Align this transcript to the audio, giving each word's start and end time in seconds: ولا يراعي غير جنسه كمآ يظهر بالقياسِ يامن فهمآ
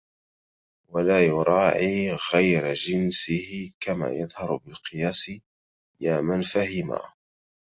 ولا 0.87 1.25
يراعي 1.25 2.13
غير 2.33 2.73
جنسه 2.73 3.71
كمآ 3.79 4.09
يظهر 4.09 4.55
بالقياسِ 4.55 5.31
يامن 5.99 6.41
فهمآ 6.41 7.13